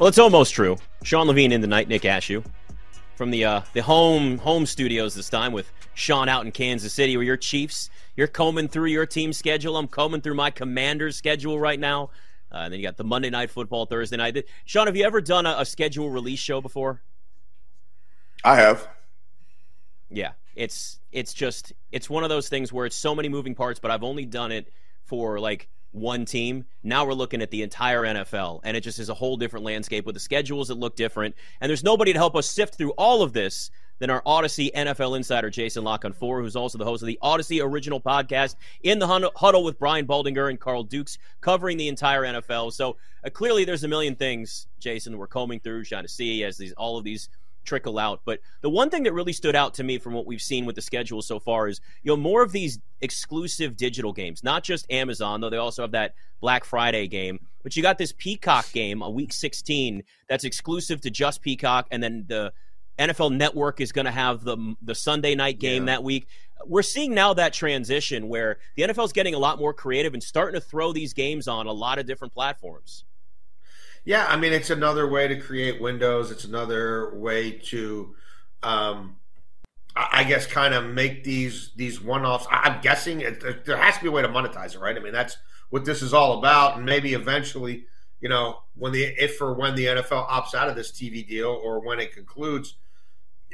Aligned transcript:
Well, 0.00 0.08
it's 0.08 0.18
almost 0.18 0.54
true. 0.54 0.78
Sean 1.02 1.26
Levine 1.26 1.52
in 1.52 1.60
the 1.60 1.66
night, 1.66 1.86
Nick 1.86 2.02
Ashew 2.04 2.42
from 3.16 3.30
the 3.30 3.44
uh, 3.44 3.60
the 3.74 3.82
home 3.82 4.38
home 4.38 4.64
studios 4.64 5.14
this 5.14 5.28
time 5.28 5.52
with 5.52 5.70
Sean 5.92 6.26
out 6.26 6.46
in 6.46 6.52
Kansas 6.52 6.94
City, 6.94 7.18
where 7.18 7.26
your 7.26 7.36
Chiefs. 7.36 7.90
You're 8.16 8.26
combing 8.26 8.68
through 8.68 8.86
your 8.86 9.04
team 9.04 9.34
schedule. 9.34 9.76
I'm 9.76 9.88
combing 9.88 10.22
through 10.22 10.36
my 10.36 10.50
Commanders 10.50 11.16
schedule 11.16 11.60
right 11.60 11.78
now. 11.78 12.04
Uh, 12.50 12.60
and 12.60 12.72
then 12.72 12.80
you 12.80 12.86
got 12.86 12.96
the 12.96 13.04
Monday 13.04 13.28
Night 13.28 13.50
Football 13.50 13.84
Thursday 13.84 14.16
night. 14.16 14.42
Sean, 14.64 14.86
have 14.86 14.96
you 14.96 15.04
ever 15.04 15.20
done 15.20 15.44
a, 15.44 15.56
a 15.58 15.66
schedule 15.66 16.08
release 16.08 16.38
show 16.38 16.62
before? 16.62 17.02
I 18.42 18.56
have. 18.56 18.88
Yeah, 20.08 20.32
it's 20.56 20.98
it's 21.12 21.34
just 21.34 21.74
it's 21.92 22.08
one 22.08 22.22
of 22.24 22.30
those 22.30 22.48
things 22.48 22.72
where 22.72 22.86
it's 22.86 22.96
so 22.96 23.14
many 23.14 23.28
moving 23.28 23.54
parts, 23.54 23.78
but 23.78 23.90
I've 23.90 24.02
only 24.02 24.24
done 24.24 24.50
it 24.50 24.72
for 25.04 25.38
like 25.38 25.68
one 25.92 26.24
team. 26.24 26.64
Now 26.82 27.04
we're 27.04 27.14
looking 27.14 27.42
at 27.42 27.50
the 27.50 27.62
entire 27.62 28.02
NFL, 28.02 28.60
and 28.64 28.76
it 28.76 28.80
just 28.82 28.98
is 28.98 29.08
a 29.08 29.14
whole 29.14 29.36
different 29.36 29.64
landscape 29.64 30.06
with 30.06 30.14
the 30.14 30.20
schedules 30.20 30.68
that 30.68 30.78
look 30.78 30.96
different. 30.96 31.34
And 31.60 31.68
there's 31.68 31.84
nobody 31.84 32.12
to 32.12 32.18
help 32.18 32.36
us 32.36 32.48
sift 32.48 32.76
through 32.76 32.92
all 32.92 33.22
of 33.22 33.32
this 33.32 33.70
than 34.00 34.10
our 34.10 34.22
Audacy 34.22 34.72
NFL 34.72 35.16
insider, 35.16 35.50
Jason 35.50 35.84
La 35.84 35.98
Canfora, 35.98 36.40
who's 36.40 36.56
also 36.56 36.78
the 36.78 36.84
host 36.84 37.02
of 37.02 37.06
the 37.06 37.18
Audacy 37.22 37.62
original 37.62 38.00
podcast, 38.00 38.56
In 38.82 38.98
the 38.98 39.30
Huddle 39.36 39.62
with 39.62 39.78
Brian 39.78 40.06
Baldinger 40.06 40.48
and 40.48 40.58
Carl 40.58 40.82
Dukes, 40.82 41.18
covering 41.40 41.76
the 41.76 41.88
entire 41.88 42.22
NFL. 42.22 42.72
So 42.72 42.96
uh, 43.24 43.30
clearly 43.30 43.64
there's 43.64 43.84
a 43.84 43.88
million 43.88 44.16
things, 44.16 44.66
Jason, 44.78 45.18
we're 45.18 45.26
combing 45.26 45.60
through, 45.60 45.84
trying 45.84 46.04
to 46.04 46.08
see 46.08 46.42
as 46.44 46.56
these 46.56 46.72
all 46.72 46.96
of 46.96 47.04
these 47.04 47.28
trickle 47.64 47.98
out. 47.98 48.20
But 48.24 48.40
the 48.60 48.70
one 48.70 48.90
thing 48.90 49.02
that 49.04 49.12
really 49.12 49.32
stood 49.32 49.56
out 49.56 49.74
to 49.74 49.84
me 49.84 49.98
from 49.98 50.12
what 50.12 50.26
we've 50.26 50.40
seen 50.40 50.66
with 50.66 50.76
the 50.76 50.82
schedule 50.82 51.22
so 51.22 51.38
far 51.38 51.68
is 51.68 51.80
you 52.02 52.12
know 52.12 52.16
more 52.16 52.42
of 52.42 52.52
these 52.52 52.78
exclusive 53.00 53.76
digital 53.76 54.12
games, 54.12 54.42
not 54.42 54.64
just 54.64 54.90
Amazon, 54.90 55.40
though 55.40 55.50
they 55.50 55.56
also 55.56 55.82
have 55.82 55.92
that 55.92 56.14
Black 56.40 56.64
Friday 56.64 57.06
game. 57.06 57.38
But 57.62 57.76
you 57.76 57.82
got 57.82 57.98
this 57.98 58.12
Peacock 58.16 58.70
game, 58.72 59.02
a 59.02 59.10
week 59.10 59.32
16, 59.32 60.02
that's 60.28 60.44
exclusive 60.44 61.00
to 61.02 61.10
just 61.10 61.42
Peacock, 61.42 61.86
and 61.90 62.02
then 62.02 62.24
the 62.26 62.52
NFL 62.98 63.36
Network 63.36 63.80
is 63.80 63.92
going 63.92 64.04
to 64.04 64.10
have 64.10 64.44
the 64.44 64.76
the 64.82 64.94
Sunday 64.94 65.34
night 65.34 65.58
game 65.58 65.84
yeah. 65.86 65.94
that 65.94 66.04
week. 66.04 66.26
We're 66.66 66.82
seeing 66.82 67.14
now 67.14 67.32
that 67.34 67.54
transition 67.54 68.28
where 68.28 68.58
the 68.76 68.82
NFL 68.82 69.06
is 69.06 69.12
getting 69.12 69.34
a 69.34 69.38
lot 69.38 69.58
more 69.58 69.72
creative 69.72 70.12
and 70.12 70.22
starting 70.22 70.60
to 70.60 70.66
throw 70.66 70.92
these 70.92 71.14
games 71.14 71.48
on 71.48 71.66
a 71.66 71.72
lot 71.72 71.98
of 71.98 72.06
different 72.06 72.34
platforms. 72.34 73.04
Yeah, 74.04 74.26
I 74.28 74.36
mean, 74.36 74.52
it's 74.52 74.70
another 74.70 75.06
way 75.08 75.28
to 75.28 75.36
create 75.36 75.80
windows. 75.80 76.30
It's 76.30 76.44
another 76.44 77.14
way 77.14 77.52
to, 77.52 78.14
um, 78.62 79.16
I 79.94 80.24
guess, 80.24 80.46
kind 80.46 80.72
of 80.74 80.86
make 80.86 81.24
these 81.24 81.72
these 81.76 82.00
one 82.00 82.24
offs. 82.24 82.46
I'm 82.50 82.80
guessing 82.80 83.20
it, 83.20 83.64
there 83.64 83.76
has 83.76 83.96
to 83.96 84.02
be 84.02 84.08
a 84.08 84.12
way 84.12 84.22
to 84.22 84.28
monetize 84.28 84.74
it, 84.74 84.80
right? 84.80 84.96
I 84.96 85.00
mean, 85.00 85.12
that's 85.12 85.36
what 85.68 85.84
this 85.84 86.02
is 86.02 86.14
all 86.14 86.38
about, 86.38 86.76
and 86.76 86.86
maybe 86.86 87.14
eventually, 87.14 87.84
you 88.20 88.28
know, 88.28 88.62
when 88.74 88.92
the 88.92 89.02
if 89.02 89.40
or 89.40 89.52
when 89.52 89.74
the 89.74 89.86
NFL 89.86 90.28
opts 90.28 90.54
out 90.54 90.68
of 90.68 90.76
this 90.76 90.90
TV 90.90 91.26
deal 91.26 91.48
or 91.48 91.80
when 91.80 92.00
it 92.00 92.12
concludes, 92.12 92.76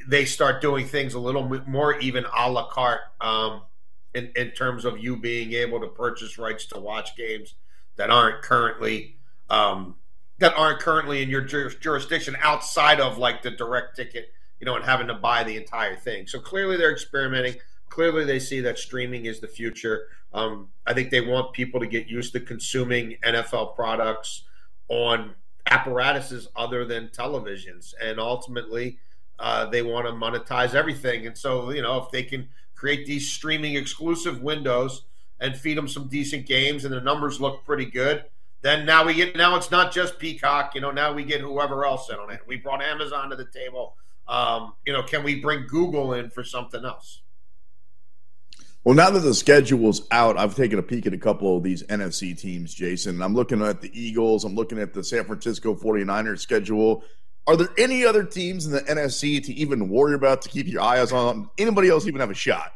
they 0.09 0.25
start 0.25 0.63
doing 0.63 0.87
things 0.87 1.15
a 1.15 1.19
little 1.19 1.43
more 1.67 1.99
even 1.99 2.25
a 2.37 2.51
la 2.51 2.69
carte 2.69 3.01
um, 3.21 3.63
in, 4.15 4.31
in 4.37 4.51
terms 4.51 4.85
of 4.85 4.99
you 4.99 5.17
being 5.17 5.53
able 5.53 5.81
to 5.81 5.89
purchase 5.89 6.39
rights 6.39 6.67
to 6.67 6.79
watch 6.79 7.17
games 7.17 7.55
that 7.97 8.11
aren't 8.11 8.43
currently 8.43 9.17
um, 9.51 9.97
that 10.39 10.55
aren't 10.57 10.81
currently 10.81 11.23
in 11.23 11.31
your 11.31 11.41
jurisdiction 11.43 12.37
outside 12.43 13.01
of 13.01 13.19
like 13.19 13.43
the 13.43 13.51
direct 13.51 13.97
ticket, 13.97 14.33
you 14.61 14.67
know, 14.67 14.77
and 14.77 14.85
having 14.85 15.07
to 15.07 15.15
buy 15.15 15.43
the 15.43 15.57
entire 15.57 15.97
thing. 15.97 16.27
So 16.27 16.39
clearly 16.39 16.77
they're 16.77 16.93
experimenting. 16.93 17.57
Clearly 17.89 18.25
they 18.25 18.39
see 18.39 18.61
that 18.61 18.79
streaming 18.79 19.25
is 19.25 19.41
the 19.41 19.49
future. 19.49 20.09
Um, 20.35 20.69
I 20.87 20.93
think 20.93 21.11
they 21.11 21.23
want 21.23 21.55
people 21.55 21.81
to 21.81 21.87
get 21.87 22.09
used 22.09 22.33
to 22.35 22.41
consuming 22.41 23.17
NFL 23.25 23.75
products 23.75 24.43
on 24.89 25.35
apparatuses 25.67 26.49
other 26.55 26.85
than 26.85 27.09
televisions, 27.09 27.95
and 28.03 28.21
ultimately 28.21 28.99
uh, 29.39 29.67
they 29.67 29.83
want 29.83 30.07
to 30.07 30.13
monetize 30.13 30.75
everything. 30.75 31.27
And 31.27 31.37
so 31.37 31.71
you 31.71 31.81
know 31.81 32.03
if 32.03 32.11
they 32.11 32.23
can 32.23 32.49
create 32.75 33.07
these 33.07 33.31
streaming 33.31 33.75
exclusive 33.75 34.43
windows 34.43 35.03
and 35.41 35.57
feed 35.57 35.79
them 35.79 35.89
some 35.89 36.09
decent 36.09 36.45
games, 36.45 36.85
and 36.85 36.93
the 36.93 37.01
numbers 37.01 37.41
look 37.41 37.65
pretty 37.65 37.87
good 37.87 38.25
then 38.63 38.87
now 38.87 39.05
we 39.05 39.15
get 39.15 39.37
now 39.37 39.57
it's 39.57 39.71
not 39.71 39.93
just 39.93 40.19
Peacock. 40.19 40.75
You 40.75 40.81
know, 40.81 40.91
now 40.91 41.13
we 41.13 41.25
get 41.25 41.41
whoever 41.41 41.85
else 41.85 42.11
in 42.11 42.17
on 42.17 42.31
it. 42.31 42.41
We 42.47 42.57
brought 42.57 42.83
Amazon 42.83 43.31
to 43.31 43.37
the 43.37 43.47
table. 43.47 43.97
Um, 44.29 44.75
you 44.85 44.93
know, 44.93 45.03
can 45.03 45.23
we 45.23 45.41
bring 45.41 45.67
Google 45.67 46.15
in 46.15 46.31
for 46.31 46.43
something 46.43 46.85
else? 46.85 47.23
Well, 48.87 48.95
now 48.95 49.11
that 49.11 49.21
the 49.21 49.35
schedule's 49.35 50.07
out, 50.13 50.39
I've 50.39 50.55
taken 50.55 50.79
a 50.79 50.83
peek 50.83 51.07
at 51.07 51.13
a 51.13 51.19
couple 51.19 51.57
of 51.57 51.65
these 51.65 51.83
NFC 51.85 52.39
teams, 52.39 52.73
Jason. 52.73 53.21
I'm 53.21 53.35
looking 53.35 53.61
at 53.63 53.81
the 53.81 53.91
Eagles. 54.01 54.45
I'm 54.45 54.55
looking 54.55 54.79
at 54.79 54.95
the 54.95 55.03
San 55.03 55.25
Francisco 55.25 55.75
49ers 55.75 56.39
schedule. 56.39 57.03
Are 57.49 57.57
there 57.57 57.69
any 57.79 58.05
other 58.05 58.23
teams 58.23 58.65
in 58.65 58.73
the 58.73 58.83
NFC 58.83 59.43
to 59.45 59.53
even 59.55 59.89
worry 59.89 60.15
about 60.15 60.41
to 60.43 60.49
keep 60.49 60.69
your 60.69 60.83
eyes 60.83 61.11
on? 61.13 61.51
Anybody 61.59 61.89
else 61.89 62.07
even 62.07 62.21
have 62.21 62.31
a 62.31 62.35
shot? 62.35 62.73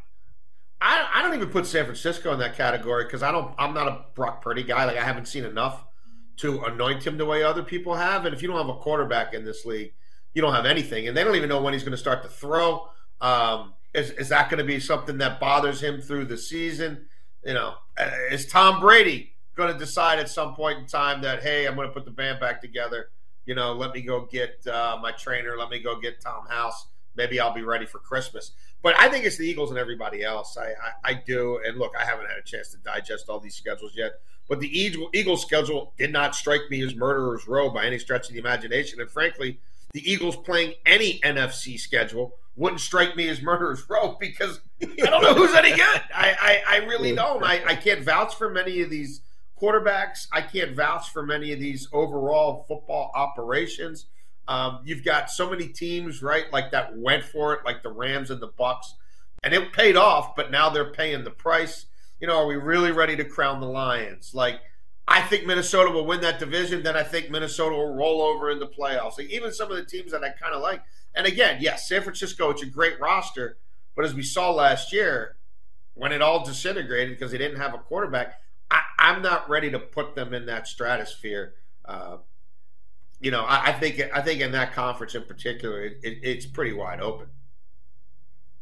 I, 0.80 1.08
I 1.14 1.22
don't 1.22 1.34
even 1.34 1.50
put 1.50 1.66
San 1.66 1.84
Francisco 1.84 2.32
in 2.32 2.38
that 2.38 2.56
category 2.56 3.04
because 3.04 3.22
I 3.22 3.30
don't. 3.32 3.54
I'm 3.58 3.74
not 3.74 3.88
a 3.88 4.04
Brock 4.14 4.42
Purdy 4.42 4.62
guy. 4.62 4.84
Like 4.84 4.96
I 4.96 5.04
haven't 5.04 5.26
seen 5.26 5.44
enough 5.44 5.84
to 6.38 6.62
anoint 6.64 7.06
him 7.06 7.18
the 7.18 7.26
way 7.26 7.42
other 7.42 7.62
people 7.62 7.94
have. 7.94 8.24
And 8.24 8.34
if 8.34 8.40
you 8.40 8.48
don't 8.48 8.56
have 8.56 8.74
a 8.74 8.78
quarterback 8.78 9.34
in 9.34 9.44
this 9.44 9.66
league, 9.66 9.92
you 10.32 10.40
don't 10.40 10.54
have 10.54 10.64
anything. 10.64 11.06
And 11.06 11.16
they 11.16 11.22
don't 11.22 11.36
even 11.36 11.50
know 11.50 11.60
when 11.60 11.74
he's 11.74 11.82
going 11.82 11.92
to 11.92 11.98
start 11.98 12.22
to 12.22 12.30
throw. 12.30 12.88
Um, 13.20 13.74
is, 13.92 14.10
is 14.12 14.30
that 14.30 14.48
going 14.48 14.58
to 14.58 14.64
be 14.64 14.80
something 14.80 15.18
that 15.18 15.38
bothers 15.38 15.82
him 15.82 16.00
through 16.00 16.26
the 16.26 16.38
season? 16.38 17.06
You 17.44 17.54
know, 17.54 17.74
uh, 17.98 18.10
is 18.30 18.46
Tom 18.46 18.80
Brady 18.80 19.32
going 19.54 19.70
to 19.70 19.78
decide 19.78 20.18
at 20.18 20.30
some 20.30 20.54
point 20.54 20.78
in 20.78 20.86
time 20.86 21.20
that 21.22 21.42
hey, 21.42 21.66
I'm 21.66 21.74
going 21.74 21.88
to 21.88 21.92
put 21.92 22.06
the 22.06 22.10
band 22.10 22.40
back 22.40 22.62
together? 22.62 23.10
You 23.44 23.54
know, 23.54 23.72
let 23.74 23.92
me 23.92 24.00
go 24.00 24.24
get 24.24 24.66
uh, 24.66 24.98
my 25.02 25.12
trainer. 25.12 25.56
Let 25.58 25.68
me 25.68 25.78
go 25.78 26.00
get 26.00 26.20
Tom 26.20 26.46
House. 26.46 26.86
Maybe 27.16 27.38
I'll 27.38 27.52
be 27.52 27.62
ready 27.62 27.84
for 27.84 27.98
Christmas. 27.98 28.52
But 28.82 28.98
I 28.98 29.08
think 29.08 29.24
it's 29.24 29.36
the 29.36 29.46
Eagles 29.46 29.70
and 29.70 29.78
everybody 29.78 30.24
else. 30.24 30.56
I, 30.56 30.68
I, 30.68 31.10
I, 31.10 31.14
do. 31.14 31.60
And 31.66 31.78
look, 31.78 31.92
I 31.98 32.04
haven't 32.04 32.26
had 32.26 32.38
a 32.38 32.42
chance 32.42 32.70
to 32.70 32.78
digest 32.78 33.28
all 33.28 33.38
these 33.38 33.54
schedules 33.54 33.92
yet. 33.94 34.12
But 34.48 34.60
the 34.60 34.68
Eagles 35.12 35.42
schedule 35.42 35.92
did 35.96 36.12
not 36.12 36.34
strike 36.34 36.62
me 36.70 36.82
as 36.82 36.94
murderer's 36.94 37.46
row 37.46 37.70
by 37.70 37.84
any 37.84 37.98
stretch 37.98 38.28
of 38.28 38.34
the 38.34 38.40
imagination. 38.40 39.00
And 39.00 39.08
frankly, 39.08 39.60
the 39.92 40.10
Eagles 40.10 40.36
playing 40.36 40.74
any 40.86 41.20
NFC 41.20 41.78
schedule 41.78 42.34
wouldn't 42.56 42.80
strike 42.80 43.16
me 43.16 43.28
as 43.28 43.40
murderer's 43.42 43.88
row 43.88 44.16
because 44.18 44.60
I 44.82 45.06
don't 45.06 45.22
know 45.22 45.34
who's 45.34 45.54
any 45.54 45.70
good. 45.70 46.02
I, 46.14 46.36
I, 46.40 46.62
I 46.68 46.76
really 46.86 47.14
don't. 47.14 47.44
I, 47.44 47.62
I 47.64 47.74
can't 47.76 48.02
vouch 48.02 48.34
for 48.34 48.50
many 48.50 48.80
of 48.82 48.90
these 48.90 49.20
quarterbacks. 49.60 50.26
I 50.32 50.40
can't 50.42 50.74
vouch 50.74 51.10
for 51.10 51.24
many 51.24 51.52
of 51.52 51.60
these 51.60 51.88
overall 51.92 52.64
football 52.66 53.12
operations. 53.14 54.06
Um, 54.50 54.80
you've 54.84 55.04
got 55.04 55.30
so 55.30 55.48
many 55.48 55.68
teams, 55.68 56.24
right, 56.24 56.52
like 56.52 56.72
that 56.72 56.98
went 56.98 57.22
for 57.24 57.54
it, 57.54 57.60
like 57.64 57.84
the 57.84 57.88
Rams 57.88 58.32
and 58.32 58.42
the 58.42 58.48
Bucks, 58.48 58.96
and 59.44 59.54
it 59.54 59.72
paid 59.72 59.96
off. 59.96 60.34
But 60.34 60.50
now 60.50 60.68
they're 60.68 60.90
paying 60.90 61.22
the 61.22 61.30
price. 61.30 61.86
You 62.18 62.26
know, 62.26 62.38
are 62.38 62.46
we 62.46 62.56
really 62.56 62.90
ready 62.90 63.14
to 63.14 63.24
crown 63.24 63.60
the 63.60 63.68
Lions? 63.68 64.34
Like, 64.34 64.60
I 65.06 65.22
think 65.22 65.46
Minnesota 65.46 65.92
will 65.92 66.04
win 66.04 66.20
that 66.22 66.40
division. 66.40 66.82
Then 66.82 66.96
I 66.96 67.04
think 67.04 67.30
Minnesota 67.30 67.76
will 67.76 67.94
roll 67.94 68.20
over 68.22 68.50
in 68.50 68.58
the 68.58 68.66
playoffs. 68.66 69.18
Like, 69.18 69.30
even 69.30 69.52
some 69.52 69.70
of 69.70 69.76
the 69.76 69.84
teams 69.84 70.10
that 70.10 70.24
I 70.24 70.30
kind 70.30 70.52
of 70.52 70.60
like. 70.60 70.82
And 71.14 71.28
again, 71.28 71.58
yes, 71.60 71.88
San 71.88 72.02
Francisco, 72.02 72.50
it's 72.50 72.62
a 72.62 72.66
great 72.66 73.00
roster, 73.00 73.56
but 73.94 74.04
as 74.04 74.14
we 74.14 74.24
saw 74.24 74.50
last 74.50 74.92
year, 74.92 75.36
when 75.94 76.10
it 76.10 76.22
all 76.22 76.44
disintegrated 76.44 77.16
because 77.16 77.30
they 77.30 77.38
didn't 77.38 77.58
have 77.58 77.74
a 77.74 77.78
quarterback, 77.78 78.40
I, 78.68 78.82
am 78.98 79.22
not 79.22 79.48
ready 79.48 79.70
to 79.70 79.78
put 79.78 80.16
them 80.16 80.34
in 80.34 80.46
that 80.46 80.66
stratosphere. 80.66 81.54
Uh, 81.84 82.18
you 83.20 83.30
know, 83.30 83.44
I, 83.44 83.66
I, 83.66 83.72
think 83.72 84.00
I 84.14 84.22
think 84.22 84.40
in 84.40 84.52
that 84.52 84.72
conference 84.72 85.14
in 85.14 85.22
particular, 85.24 85.84
it, 85.84 85.98
it, 86.02 86.18
it's 86.22 86.46
pretty 86.46 86.72
wide 86.72 87.00
open. 87.00 87.26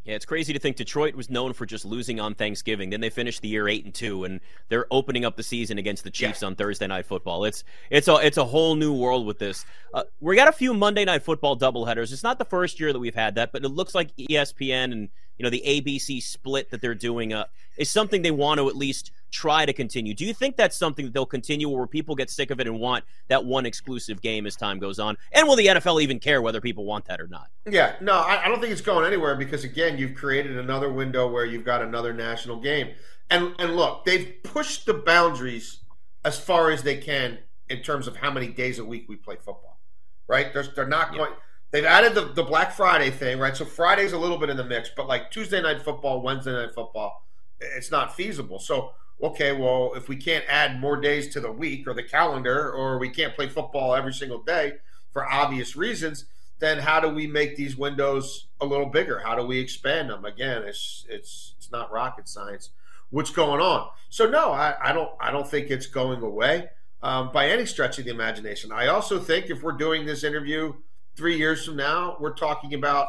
Yeah, 0.08 0.14
it's 0.14 0.24
crazy 0.24 0.54
to 0.54 0.58
think 0.58 0.76
Detroit 0.76 1.14
was 1.14 1.28
known 1.28 1.52
for 1.52 1.66
just 1.66 1.84
losing 1.84 2.18
on 2.18 2.34
Thanksgiving. 2.34 2.88
Then 2.88 3.02
they 3.02 3.10
finished 3.10 3.42
the 3.42 3.48
year 3.48 3.68
eight 3.68 3.84
and 3.84 3.94
two, 3.94 4.24
and 4.24 4.40
they're 4.70 4.86
opening 4.90 5.26
up 5.26 5.36
the 5.36 5.42
season 5.42 5.76
against 5.76 6.02
the 6.02 6.10
Chiefs 6.10 6.40
yeah. 6.40 6.46
on 6.46 6.54
Thursday 6.54 6.86
Night 6.86 7.04
Football. 7.04 7.44
It's 7.44 7.62
it's 7.90 8.08
a 8.08 8.14
it's 8.14 8.38
a 8.38 8.44
whole 8.44 8.74
new 8.74 8.94
world 8.94 9.26
with 9.26 9.38
this. 9.38 9.66
Uh, 9.92 10.04
we 10.20 10.34
got 10.34 10.48
a 10.48 10.52
few 10.52 10.72
Monday 10.72 11.04
Night 11.04 11.22
Football 11.22 11.58
doubleheaders. 11.58 12.10
It's 12.10 12.22
not 12.22 12.38
the 12.38 12.46
first 12.46 12.80
year 12.80 12.90
that 12.92 12.98
we've 12.98 13.14
had 13.14 13.34
that, 13.34 13.52
but 13.52 13.64
it 13.64 13.68
looks 13.68 13.94
like 13.94 14.16
ESPN 14.16 14.92
and 14.92 15.08
you 15.38 15.44
know 15.44 15.50
the 15.50 15.62
ABC 15.66 16.22
split 16.22 16.70
that 16.70 16.80
they're 16.80 16.94
doing 16.94 17.32
uh, 17.32 17.44
is 17.76 17.90
something 17.90 18.22
they 18.22 18.30
want 18.30 18.58
to 18.58 18.68
at 18.68 18.76
least 18.76 19.12
try 19.30 19.64
to 19.64 19.72
continue. 19.72 20.14
Do 20.14 20.24
you 20.24 20.34
think 20.34 20.56
that's 20.56 20.76
something 20.76 21.04
that 21.04 21.14
they'll 21.14 21.26
continue 21.26 21.68
or 21.68 21.78
where 21.78 21.86
people 21.86 22.14
get 22.14 22.30
sick 22.30 22.50
of 22.50 22.60
it 22.60 22.66
and 22.66 22.80
want 22.80 23.04
that 23.28 23.44
one 23.44 23.66
exclusive 23.66 24.20
game 24.20 24.46
as 24.46 24.56
time 24.56 24.78
goes 24.78 24.98
on? 24.98 25.16
And 25.32 25.46
will 25.46 25.56
the 25.56 25.66
NFL 25.66 26.02
even 26.02 26.18
care 26.18 26.42
whether 26.42 26.60
people 26.60 26.84
want 26.84 27.04
that 27.06 27.20
or 27.20 27.28
not? 27.28 27.48
Yeah, 27.66 27.94
no, 28.00 28.14
I, 28.14 28.44
I 28.44 28.48
don't 28.48 28.60
think 28.60 28.72
it's 28.72 28.80
going 28.80 29.06
anywhere 29.06 29.36
because 29.36 29.64
again, 29.64 29.98
you've 29.98 30.14
created 30.14 30.58
another 30.58 30.92
window 30.92 31.30
where 31.30 31.44
you've 31.44 31.64
got 31.64 31.82
another 31.82 32.12
national 32.12 32.60
game. 32.60 32.94
And 33.30 33.54
and 33.58 33.76
look, 33.76 34.04
they've 34.04 34.34
pushed 34.42 34.86
the 34.86 34.94
boundaries 34.94 35.80
as 36.24 36.38
far 36.38 36.70
as 36.70 36.82
they 36.82 36.96
can 36.96 37.38
in 37.68 37.82
terms 37.82 38.06
of 38.06 38.16
how 38.16 38.30
many 38.30 38.48
days 38.48 38.78
a 38.78 38.84
week 38.84 39.06
we 39.08 39.16
play 39.16 39.36
football. 39.36 39.78
Right? 40.26 40.52
They're, 40.52 40.66
they're 40.74 40.86
not 40.86 41.14
going. 41.14 41.32
They've 41.70 41.84
added 41.84 42.14
the, 42.14 42.32
the 42.32 42.42
Black 42.42 42.72
Friday 42.72 43.10
thing, 43.10 43.38
right? 43.38 43.56
So 43.56 43.64
Friday's 43.64 44.12
a 44.12 44.18
little 44.18 44.38
bit 44.38 44.48
in 44.48 44.56
the 44.56 44.64
mix, 44.64 44.90
but 44.96 45.06
like 45.06 45.30
Tuesday 45.30 45.60
night 45.60 45.82
football, 45.82 46.22
Wednesday 46.22 46.52
night 46.52 46.74
football, 46.74 47.26
it's 47.60 47.90
not 47.90 48.16
feasible. 48.16 48.58
So, 48.58 48.92
okay, 49.22 49.52
well, 49.52 49.92
if 49.94 50.08
we 50.08 50.16
can't 50.16 50.44
add 50.48 50.80
more 50.80 50.96
days 50.98 51.28
to 51.34 51.40
the 51.40 51.52
week 51.52 51.86
or 51.86 51.92
the 51.92 52.02
calendar, 52.02 52.72
or 52.72 52.98
we 52.98 53.10
can't 53.10 53.34
play 53.34 53.48
football 53.48 53.94
every 53.94 54.14
single 54.14 54.42
day, 54.42 54.74
for 55.12 55.28
obvious 55.28 55.76
reasons, 55.76 56.26
then 56.58 56.78
how 56.78 57.00
do 57.00 57.08
we 57.08 57.26
make 57.26 57.56
these 57.56 57.76
windows 57.76 58.46
a 58.60 58.66
little 58.66 58.86
bigger? 58.86 59.20
How 59.20 59.34
do 59.34 59.44
we 59.44 59.58
expand 59.58 60.10
them? 60.10 60.24
Again, 60.24 60.62
it's 60.64 61.06
it's 61.08 61.54
it's 61.56 61.70
not 61.70 61.92
rocket 61.92 62.28
science. 62.28 62.70
What's 63.10 63.30
going 63.30 63.60
on? 63.60 63.88
So 64.10 64.28
no, 64.28 64.52
I, 64.52 64.74
I 64.82 64.92
don't 64.92 65.10
I 65.20 65.30
don't 65.30 65.48
think 65.48 65.70
it's 65.70 65.86
going 65.86 66.22
away 66.22 66.70
um, 67.02 67.30
by 67.32 67.48
any 67.48 67.64
stretch 67.64 67.98
of 67.98 68.04
the 68.04 68.10
imagination. 68.10 68.72
I 68.72 68.88
also 68.88 69.18
think 69.18 69.50
if 69.50 69.62
we're 69.62 69.72
doing 69.72 70.04
this 70.04 70.24
interview 70.24 70.74
three 71.18 71.36
years 71.36 71.66
from 71.66 71.76
now, 71.76 72.16
we're 72.20 72.32
talking 72.32 72.72
about 72.72 73.08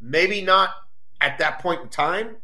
maybe 0.00 0.40
not 0.40 0.70
at 1.20 1.38
that 1.38 1.60
point 1.60 1.82
in 1.82 1.88
time, 1.88 2.36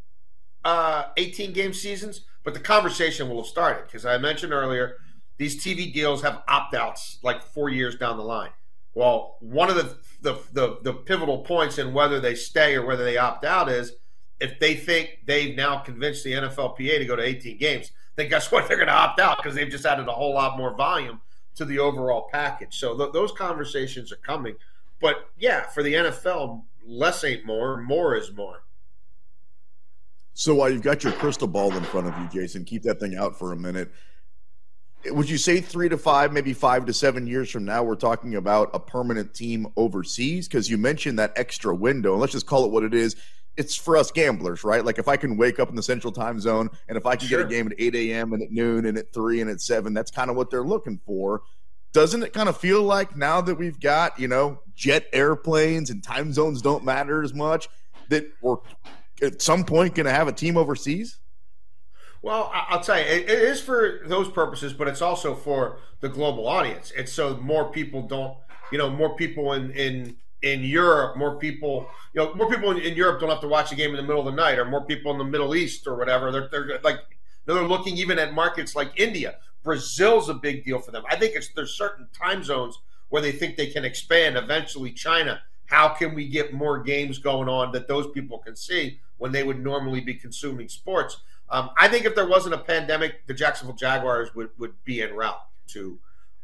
uh, 0.64 1.06
18 1.16 1.52
game 1.52 1.72
seasons, 1.72 2.20
but 2.44 2.54
the 2.54 2.60
conversation 2.60 3.28
will 3.28 3.38
have 3.38 3.46
started 3.46 3.84
because 3.86 4.04
I 4.04 4.18
mentioned 4.18 4.52
earlier 4.52 4.98
these 5.38 5.62
TV 5.62 5.92
deals 5.92 6.22
have 6.22 6.42
opt 6.46 6.74
outs 6.74 7.18
like 7.22 7.42
four 7.42 7.70
years 7.70 7.96
down 7.96 8.18
the 8.18 8.24
line. 8.24 8.50
Well, 8.94 9.36
one 9.40 9.68
of 9.68 9.76
the, 9.76 9.96
the, 10.22 10.38
the 10.52 10.78
the 10.82 10.92
pivotal 10.92 11.38
points 11.38 11.78
in 11.78 11.92
whether 11.92 12.20
they 12.20 12.34
stay 12.34 12.74
or 12.74 12.86
whether 12.86 13.04
they 13.04 13.18
opt 13.18 13.44
out 13.44 13.68
is 13.68 13.92
if 14.40 14.58
they 14.58 14.74
think 14.74 15.20
they've 15.26 15.56
now 15.56 15.78
convinced 15.78 16.24
the 16.24 16.32
NFLPA 16.32 16.98
to 16.98 17.04
go 17.04 17.16
to 17.16 17.22
18 17.22 17.58
games, 17.58 17.90
then 18.16 18.28
guess 18.28 18.50
what? 18.52 18.68
They're 18.68 18.76
going 18.76 18.88
to 18.88 18.94
opt 18.94 19.20
out 19.20 19.38
because 19.38 19.54
they've 19.54 19.68
just 19.68 19.86
added 19.86 20.08
a 20.08 20.12
whole 20.12 20.34
lot 20.34 20.56
more 20.56 20.74
volume 20.74 21.20
to 21.56 21.64
the 21.64 21.78
overall 21.78 22.28
package. 22.30 22.78
So 22.78 22.96
th- 22.96 23.12
those 23.12 23.32
conversations 23.32 24.12
are 24.12 24.16
coming. 24.16 24.56
But 25.00 25.31
yeah, 25.37 25.66
for 25.69 25.82
the 25.82 25.94
NFL, 25.94 26.62
less 26.84 27.22
ain't 27.25 27.44
more, 27.44 27.81
more 27.82 28.16
is 28.16 28.32
more. 28.32 28.62
So 30.34 30.54
while 30.54 30.70
you've 30.70 30.82
got 30.82 31.02
your 31.02 31.14
crystal 31.14 31.48
ball 31.48 31.75
in 31.75 31.82
front 31.84 32.08
of 32.08 32.19
you, 32.19 32.28
Jason, 32.40 32.64
keep 32.64 32.82
that 32.82 33.00
thing 33.00 33.16
out 33.16 33.38
for 33.38 33.52
a 33.52 33.56
minute 33.56 33.90
would 35.12 35.28
you 35.28 35.38
say 35.38 35.60
three 35.60 35.88
to 35.88 35.98
five, 35.98 36.32
maybe 36.32 36.52
five 36.52 36.87
to 36.87 36.93
seven 36.93 37.26
years 37.26 37.50
from 37.50 37.64
now, 37.64 37.82
we're 37.82 37.96
talking 37.96 38.34
about 38.34 38.70
a 38.75 38.81
permanent 38.81 39.34
team 39.34 39.66
overseas? 39.76 40.48
Because 40.48 40.70
you 40.70 40.78
mentioned 40.78 41.19
that 41.19 41.32
extra 41.37 41.75
window, 41.75 42.12
and 42.12 42.20
let's 42.20 42.32
just 42.32 42.46
call 42.46 42.64
it 42.64 42.70
what 42.70 42.82
it 42.82 42.94
is. 42.94 43.16
It's 43.56 43.75
for 43.75 43.96
us 43.96 44.10
gamblers, 44.10 44.64
right? 44.64 44.84
Like 44.84 44.99
if 44.99 45.08
I 45.08 45.16
can 45.16 45.37
wake 45.37 45.58
up 45.58 45.70
in 45.70 45.76
the 45.76 45.82
central 45.82 46.12
time 46.12 46.38
zone 46.40 46.69
and 46.88 46.99
if 46.99 47.06
I 47.06 47.16
can 47.16 47.26
sure. 47.26 47.38
get 47.38 47.46
a 47.46 47.49
game 47.49 47.66
at 47.66 47.72
8 47.78 47.94
a.m. 47.94 48.34
and 48.34 48.42
at 48.42 48.52
noon 48.52 48.84
and 48.84 48.99
at 48.99 49.14
3 49.14 49.40
and 49.40 49.50
at 49.50 49.62
7, 49.62 49.94
that's 49.94 50.10
kind 50.10 50.28
of 50.28 50.37
what 50.37 50.50
they're 50.50 50.62
looking 50.62 51.00
for. 51.06 51.40
Doesn't 51.92 52.22
it 52.22 52.32
kind 52.32 52.48
of 52.48 52.56
feel 52.58 52.82
like 52.82 53.16
now 53.16 53.40
that 53.40 53.54
we've 53.54 53.80
got, 53.80 54.18
you 54.18 54.28
know, 54.28 54.60
jet 54.74 55.06
airplanes 55.12 55.90
and 55.90 56.02
time 56.02 56.32
zones 56.32 56.60
don't 56.60 56.84
matter 56.84 57.22
as 57.22 57.32
much, 57.32 57.68
that 58.10 58.26
we're 58.42 58.56
at 59.22 59.40
some 59.40 59.64
point 59.64 59.94
going 59.94 60.06
to 60.06 60.12
have 60.12 60.28
a 60.28 60.32
team 60.32 60.56
overseas? 60.56 61.18
Well, 62.22 62.50
I'll 62.52 62.80
tell 62.80 62.98
you, 62.98 63.04
it 63.04 63.28
is 63.28 63.60
for 63.60 64.00
those 64.06 64.28
purposes, 64.28 64.72
but 64.72 64.88
it's 64.88 65.00
also 65.00 65.34
for 65.34 65.78
the 66.00 66.08
global 66.08 66.48
audience. 66.48 66.92
It's 66.96 67.12
so 67.12 67.36
more 67.36 67.70
people 67.70 68.02
don't, 68.02 68.36
you 68.72 68.78
know, 68.78 68.90
more 68.90 69.14
people 69.16 69.52
in 69.52 69.70
in 69.70 70.16
in 70.42 70.62
Europe, 70.62 71.16
more 71.16 71.38
people, 71.38 71.88
you 72.14 72.22
know, 72.22 72.34
more 72.34 72.50
people 72.50 72.70
in, 72.72 72.78
in 72.78 72.94
Europe 72.94 73.20
don't 73.20 73.30
have 73.30 73.40
to 73.40 73.48
watch 73.48 73.72
a 73.72 73.74
game 73.74 73.90
in 73.90 73.96
the 73.96 74.02
middle 74.02 74.20
of 74.20 74.26
the 74.26 74.32
night, 74.32 74.58
or 74.58 74.64
more 74.64 74.84
people 74.84 75.12
in 75.12 75.18
the 75.18 75.24
Middle 75.24 75.54
East 75.54 75.86
or 75.86 75.96
whatever. 75.96 76.32
They're 76.32 76.48
they're 76.48 76.80
like 76.82 76.98
they're 77.44 77.62
looking 77.62 77.96
even 77.96 78.18
at 78.18 78.34
markets 78.34 78.74
like 78.74 78.92
India. 78.96 79.36
Brazil's 79.66 80.30
a 80.30 80.34
big 80.34 80.64
deal 80.64 80.78
for 80.78 80.92
them. 80.92 81.02
I 81.10 81.16
think 81.16 81.34
it's 81.34 81.48
there's 81.48 81.74
certain 81.74 82.06
time 82.14 82.42
zones 82.42 82.78
where 83.10 83.20
they 83.20 83.32
think 83.32 83.56
they 83.56 83.66
can 83.66 83.84
expand. 83.84 84.38
Eventually, 84.38 84.92
China. 84.92 85.42
How 85.66 85.88
can 85.88 86.14
we 86.14 86.28
get 86.28 86.54
more 86.54 86.78
games 86.78 87.18
going 87.18 87.48
on 87.48 87.72
that 87.72 87.88
those 87.88 88.08
people 88.12 88.38
can 88.38 88.54
see 88.54 89.00
when 89.18 89.32
they 89.32 89.42
would 89.42 89.58
normally 89.58 90.00
be 90.00 90.14
consuming 90.14 90.68
sports? 90.68 91.18
Um, 91.50 91.70
I 91.76 91.88
think 91.88 92.06
if 92.06 92.14
there 92.14 92.28
wasn't 92.28 92.54
a 92.54 92.58
pandemic, 92.58 93.26
the 93.26 93.34
Jacksonville 93.34 93.74
Jaguars 93.74 94.32
would, 94.36 94.50
would 94.58 94.72
be 94.84 95.02
en 95.02 95.12
route 95.12 95.44
to 95.68 95.98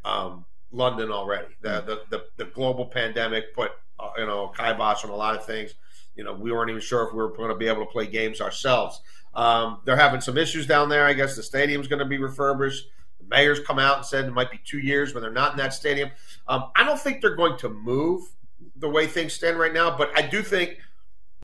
um, 0.05 0.45
London 0.73 1.13
already. 1.13 1.55
The, 1.61 1.81
hmm. 1.81 1.87
the, 1.87 2.03
the 2.11 2.25
the 2.37 2.45
global 2.47 2.85
pandemic 2.85 3.55
put 3.55 3.71
uh, 4.01 4.11
you 4.19 4.27
know 4.27 4.49
kibosh 4.49 5.05
on 5.05 5.11
a 5.11 5.17
lot 5.17 5.37
of 5.37 5.47
things. 5.47 5.75
You 6.17 6.25
know, 6.25 6.35
we 6.35 6.51
weren't 6.51 6.69
even 6.69 6.83
sure 6.83 7.07
if 7.07 7.13
we 7.13 7.19
were 7.19 7.31
going 7.31 7.49
to 7.49 7.55
be 7.55 7.69
able 7.69 7.87
to 7.87 7.91
play 7.91 8.07
games 8.07 8.41
ourselves. 8.41 9.01
Um, 9.35 9.79
they're 9.85 9.97
having 9.97 10.21
some 10.21 10.37
issues 10.37 10.67
down 10.67 10.89
there. 10.89 11.07
I 11.07 11.13
guess 11.15 11.37
the 11.37 11.43
stadium's 11.43 11.87
going 11.87 12.01
to 12.01 12.05
be 12.05 12.19
refurbished. 12.19 12.87
The 13.23 13.37
mayor's 13.37 13.61
come 13.61 13.79
out 13.79 13.99
and 13.99 14.07
said 14.07 14.25
it 14.25 14.33
might 14.33 14.51
be 14.51 14.61
two 14.65 14.79
years 14.79 15.15
when 15.15 15.23
they're 15.23 15.33
not 15.33 15.53
in 15.53 15.59
that 15.59 15.75
stadium. 15.75 16.11
Um, 16.49 16.71
I 16.77 16.85
don't 16.85 16.99
think 16.99 17.21
they're 17.21 17.37
going 17.37 17.59
to 17.59 17.69
move 17.69 18.23
the 18.77 18.89
way 18.89 19.07
things 19.07 19.33
stand 19.33 19.59
right 19.59 19.73
now, 19.73 19.97
but 19.97 20.11
I 20.17 20.23
do 20.23 20.43
think 20.43 20.79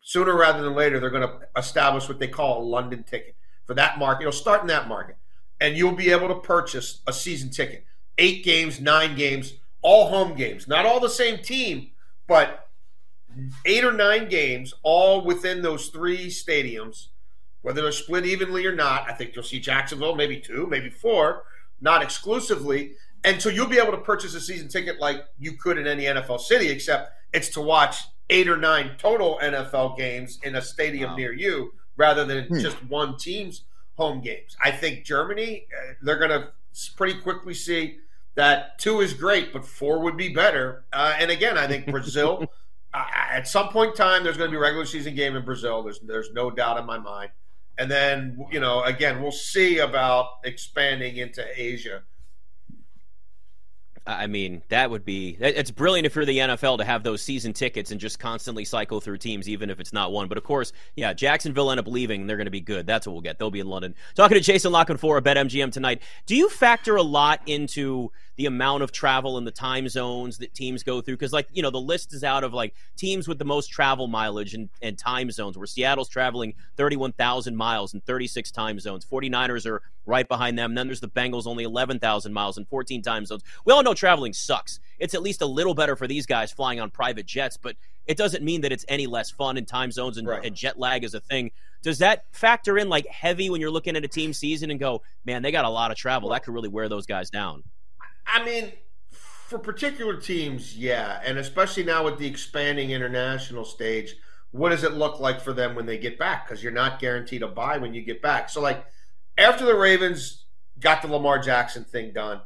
sooner 0.03 0.37
rather 0.37 0.63
than 0.63 0.75
later 0.75 1.01
they're 1.01 1.11
going 1.11 1.29
to 1.29 1.41
establish 1.57 2.09
what 2.09 2.19
they 2.19 2.29
call 2.29 2.63
a 2.63 2.65
London 2.65 3.03
ticket 3.03 3.35
for 3.65 3.75
that 3.75 3.99
market. 3.99 4.23
You'll 4.23 4.33
start 4.33 4.63
in 4.63 4.67
that 4.69 4.89
market, 4.89 5.17
and 5.61 5.77
you'll 5.77 5.93
be 5.93 6.11
able 6.11 6.29
to 6.29 6.37
purchase 6.37 7.01
a 7.07 7.13
season 7.13 7.51
ticket. 7.51 7.85
Eight 8.17 8.45
games, 8.45 8.81
nine 8.81 9.15
games, 9.17 9.55
all 9.83 10.09
home 10.09 10.35
games. 10.37 10.67
Not 10.67 10.87
all 10.87 11.01
the 11.01 11.09
same 11.09 11.39
team, 11.39 11.91
but 12.27 12.69
eight 13.65 13.85
or 13.85 13.93
nine 13.93 14.29
games, 14.29 14.75
all 14.83 15.25
within 15.25 15.63
those 15.63 15.89
three 15.89 16.29
stadiums, 16.29 17.09
whether 17.63 17.83
they're 17.83 17.93
split 17.93 18.27
evenly 18.27 18.67
or 18.67 18.75
not. 18.75 19.09
I 19.09 19.15
think 19.15 19.35
you'll 19.35 19.45
see 19.45 19.61
Jacksonville, 19.61 20.17
maybe 20.17 20.39
two, 20.41 20.67
maybe 20.67 20.91
four, 20.91 21.45
not 21.81 22.03
exclusively. 22.03 22.93
And 23.25 23.43
so 23.43 23.49
you'll 23.49 23.69
be 23.69 23.79
able 23.79 23.93
to 23.93 23.99
purchase 23.99 24.35
a 24.35 24.41
season 24.41 24.69
ticket 24.69 25.01
like 25.01 25.25
you 25.39 25.53
could 25.53 25.79
in 25.79 25.87
any 25.87 26.05
NFL 26.05 26.41
city, 26.41 26.69
except 26.69 27.13
it's 27.33 27.49
to 27.51 27.61
watch 27.61 27.97
eight 28.31 28.49
or 28.49 28.57
nine 28.57 28.93
total 28.99 29.39
NFL 29.43 29.97
games 29.97 30.39
in 30.43 30.57
a 30.57 30.63
stadium 30.63 31.11
wow. 31.11 31.17
near 31.17 31.33
you 31.33 31.73
rather 31.97 32.25
than 32.25 32.45
hmm. 32.45 32.61
just 32.61 32.77
one 32.85 33.17
team's 33.17 33.65
home 33.97 34.21
games. 34.21 34.57
I 34.63 34.71
think 34.71 35.05
Germany, 35.05 35.67
uh, 35.77 35.95
they're 36.03 36.19
going 36.19 36.31
to 36.31 36.49
pretty 36.97 37.21
quickly 37.21 37.55
see 37.55 37.99
that 38.37 38.79
two 38.79 39.01
is 39.01 39.13
great, 39.13 39.53
but 39.53 39.65
four 39.65 39.99
would 40.01 40.17
be 40.17 40.29
better. 40.29 40.85
Uh, 40.93 41.15
and 41.19 41.31
again, 41.31 41.59
I 41.59 41.67
think 41.67 41.87
Brazil, 41.87 42.47
uh, 42.95 43.05
at 43.33 43.49
some 43.49 43.71
point 43.71 43.91
in 43.91 43.97
time, 43.97 44.23
there's 44.23 44.37
going 44.37 44.49
to 44.49 44.53
be 44.53 44.57
a 44.57 44.61
regular 44.61 44.87
season 44.87 45.17
game 45.17 45.35
in 45.35 45.45
Brazil. 45.45 45.83
There's 45.83 45.99
there's 46.01 46.33
no 46.33 46.51
doubt 46.51 46.79
in 46.79 46.87
my 46.87 46.99
mind. 46.99 47.31
And 47.79 47.91
then 47.91 48.45
you 48.51 48.61
know, 48.61 48.83
again, 48.83 49.23
we'll 49.23 49.33
see 49.33 49.79
about 49.79 50.27
expanding 50.45 51.17
into 51.17 51.45
Asia 51.55 52.03
I 54.09 54.27
mean, 54.27 54.63
that 54.71 54.91
would 54.91 55.05
be 55.05 55.37
it's 55.39 55.71
brilliant 55.71 56.07
if 56.07 56.17
you're 56.17 56.25
the 56.25 56.39
NFL 56.39 56.79
to 56.79 56.85
have 56.85 57.03
those 57.03 57.21
season 57.21 57.53
tickets 57.53 57.91
and 57.91 58.01
just 58.01 58.19
constantly 58.19 58.65
cycle 58.65 59.03
through 59.03 59.19
teams, 59.19 59.51
even 59.51 59.69
if 59.69 59.81
it's 59.81 59.93
not 59.93 60.13
one. 60.13 60.29
But 60.29 60.39
of 60.39 60.45
course, 60.45 60.73
yeah, 60.97 61.13
Jacksonville 61.13 61.71
end 61.71 61.79
up 61.79 61.87
leaving, 61.87 62.27
they're 62.27 62.39
going 62.39 62.47
to 62.47 62.51
be 62.51 62.63
good. 62.63 62.87
That's 62.87 63.07
what 63.07 63.13
we'll 63.13 63.21
get. 63.21 63.39
They'll 63.39 63.51
be 63.51 63.61
in 63.61 63.69
London. 63.69 63.95
Talking 64.15 64.37
to 64.37 64.41
Jason 64.41 64.73
La 64.73 64.87
Canfora, 64.87 65.21
BetMGM 65.21 65.73
tonight. 65.73 66.03
Do 66.25 66.35
you 66.35 66.49
factor 66.49 66.97
a 66.97 67.03
lot 67.03 67.43
into 67.45 68.11
the 68.39 68.47
amount 68.47 68.85
of 68.85 68.93
travel 68.93 69.37
and 69.37 69.45
the 69.45 69.51
time 69.51 69.89
zones 69.89 70.39
that 70.39 70.55
teams 70.55 70.85
go 70.85 71.01
through 71.01 71.17
because 71.17 71.33
like 71.33 71.49
you 71.53 71.61
know 71.61 71.71
the 71.71 71.81
list 71.81 72.15
is 72.15 72.23
out 72.23 72.45
of 72.45 72.55
like 72.55 72.73
teams 72.97 73.27
with 73.27 73.37
the 73.37 73.45
most 73.45 73.67
travel 73.67 74.07
mileage 74.07 74.55
and, 74.55 74.69
and 74.81 74.97
time 74.97 75.29
zones 75.33 75.59
where 75.59 75.67
seattle's 75.67 76.09
traveling 76.09 76.55
31000 76.77 77.57
miles 77.57 77.95
in 77.95 78.01
36 78.01 78.53
time 78.53 78.79
zones. 78.79 79.05
49ers 79.05 79.67
are 79.67 79.83
right 80.07 80.29
behind 80.29 80.57
them. 80.57 80.71
And 80.71 80.79
then 80.79 80.87
there's 80.87 81.01
the 81.01 81.09
bengals 81.09 81.49
only 81.49 81.65
11000 81.65 82.33
miles 82.33 82.57
in 82.57 82.65
14 82.65 83.03
time 83.03 83.27
zones. 83.27 83.43
We 83.65 83.73
all 83.73 83.83
know 83.83 83.93
traveling 83.93 84.33
sucks. 84.33 84.79
It's 85.01 85.15
at 85.15 85.23
least 85.23 85.43
a 85.43 85.47
little 85.47 85.75
better 85.75 85.97
for 85.97 86.07
these 86.07 86.25
guys 86.25 86.53
flying 86.53 86.79
on 86.79 86.91
private 86.91 87.27
jets 87.27 87.57
but 87.57 87.75
it 88.07 88.17
doesn't 88.17 88.45
mean 88.45 88.61
that 88.61 88.71
it's 88.71 88.85
any 88.89 89.09
less 89.09 89.31
fun 89.31 89.57
in 89.57 89.67
time 89.67 89.91
zones 89.91 90.17
and, 90.17 90.29
right. 90.29 90.45
and 90.45 90.55
jet 90.55 90.79
lag 90.79 91.03
is 91.03 91.13
a 91.13 91.21
thing. 91.21 91.51
Does 91.83 91.99
that 91.99 92.25
factor 92.31 92.79
in 92.79 92.89
like 92.89 93.07
heavy 93.09 93.51
when 93.51 93.61
you're 93.61 93.71
looking 93.71 93.97
at 93.97 94.05
a 94.05 94.09
team 94.09 94.33
season 94.33 94.71
and 94.71 94.79
go 94.79 95.03
man 95.25 95.43
they 95.43 95.51
got 95.51 95.65
a 95.65 95.69
lot 95.69 95.91
of 95.91 95.97
travel. 95.97 96.29
That 96.29 96.45
could 96.45 96.55
really 96.55 96.69
wear 96.69 96.89
those 96.89 97.05
guys 97.05 97.31
down 97.31 97.65
I 98.29 98.45
mean, 98.45 98.73
for 99.11 99.59
particular 99.59 100.17
teams, 100.17 100.77
yeah, 100.77 101.21
and 101.25 101.39
especially 101.39 101.85
now 101.85 102.05
with 102.05 102.19
the 102.19 102.27
expanding 102.27 102.91
international 102.91 103.65
stage, 103.65 104.17
what 104.51 104.71
does 104.71 104.85
it 104.85 104.93
look 104.93 105.21
like 105.21 105.41
for 105.41 105.53
them 105.53 105.75
when 105.75 105.87
they 105.87 105.99
get 105.99 106.19
back? 106.19 106.47
Because 106.47 106.63
you're 106.63 106.73
not 106.73 107.01
guaranteed 107.01 107.43
a 107.43 107.49
bye 107.49 107.79
when 107.79 107.95
you 107.95 108.03
get 108.03 108.21
back. 108.21 108.51
So, 108.51 108.61
like, 108.61 108.85
after 109.37 109.65
the 109.65 109.75
Ravens 109.75 110.45
got 110.79 111.03
the 111.03 111.09
Lamar 111.09 111.39
Jackson 111.39 111.85
thing 111.85 112.13
done, 112.13 112.43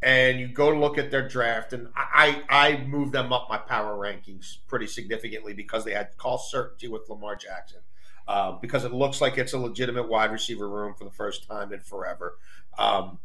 and 0.00 0.38
you 0.38 0.48
go 0.48 0.70
look 0.70 0.96
at 0.96 1.10
their 1.10 1.26
draft, 1.28 1.72
and 1.72 1.88
I 1.94 2.42
I 2.48 2.84
moved 2.86 3.12
them 3.12 3.32
up 3.32 3.48
my 3.50 3.58
power 3.58 3.96
rankings 3.96 4.58
pretty 4.68 4.86
significantly 4.86 5.52
because 5.52 5.84
they 5.84 5.92
had 5.92 6.16
call 6.16 6.38
certainty 6.38 6.88
with 6.88 7.08
Lamar 7.08 7.36
Jackson. 7.36 7.80
Uh, 8.26 8.52
because 8.52 8.84
it 8.84 8.92
looks 8.92 9.22
like 9.22 9.38
it's 9.38 9.54
a 9.54 9.58
legitimate 9.58 10.06
wide 10.06 10.30
receiver 10.30 10.68
room 10.68 10.94
for 10.94 11.04
the 11.04 11.10
first 11.10 11.48
time 11.48 11.72
in 11.72 11.80
forever. 11.80 12.36
Um, 12.78 13.18